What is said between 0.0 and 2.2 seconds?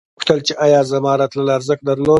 ما وپوښتل چې ایا زما راتلل ارزښت درلود